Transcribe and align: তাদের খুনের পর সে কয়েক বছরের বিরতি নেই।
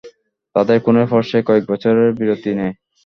তাদের 0.55 0.77
খুনের 0.83 1.07
পর 1.11 1.21
সে 1.29 1.39
কয়েক 1.47 1.63
বছরের 1.71 2.09
বিরতি 2.19 2.51
নেই। 2.59 2.71